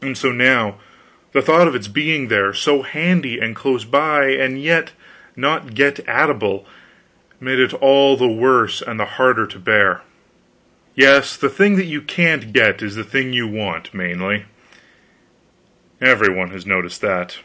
And 0.00 0.16
so 0.16 0.30
now, 0.30 0.78
the 1.32 1.42
thought 1.42 1.66
of 1.66 1.74
its 1.74 1.88
being 1.88 2.28
there, 2.28 2.54
so 2.54 2.82
handy 2.82 3.40
and 3.40 3.56
close 3.56 3.84
by, 3.84 4.26
and 4.28 4.62
yet 4.62 4.92
not 5.34 5.74
get 5.74 5.98
at 6.06 6.30
able, 6.30 6.64
made 7.40 7.58
it 7.58 7.72
all 7.74 8.16
the 8.16 8.28
worse 8.30 8.80
and 8.80 9.00
the 9.00 9.04
harder 9.18 9.48
to 9.48 9.58
bear. 9.58 10.02
Yes, 10.94 11.36
the 11.36 11.48
thing 11.50 11.74
that 11.74 11.86
you 11.86 12.02
can't 12.02 12.52
get 12.52 12.82
is 12.82 12.94
the 12.94 13.02
thing 13.02 13.30
that 13.30 13.34
you 13.36 13.48
want, 13.48 13.92
mainly; 13.92 14.44
every 16.00 16.32
one 16.32 16.52
has 16.52 16.64
noticed 16.64 17.00
that. 17.00 17.38